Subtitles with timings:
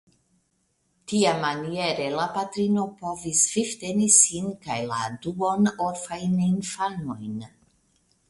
[1.11, 7.37] Tiamaniere la patrino povis vivteni sin kaj la duonorfajn infanojn.